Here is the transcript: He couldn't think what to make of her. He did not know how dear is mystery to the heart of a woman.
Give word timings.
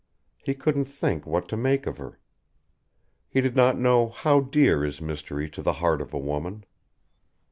He 0.43 0.55
couldn't 0.55 0.85
think 0.85 1.27
what 1.27 1.47
to 1.49 1.55
make 1.55 1.85
of 1.85 1.99
her. 1.99 2.19
He 3.29 3.39
did 3.39 3.55
not 3.55 3.77
know 3.77 4.09
how 4.09 4.39
dear 4.39 4.83
is 4.83 4.99
mystery 4.99 5.47
to 5.51 5.61
the 5.61 5.73
heart 5.73 6.01
of 6.01 6.11
a 6.11 6.17
woman. 6.17 6.63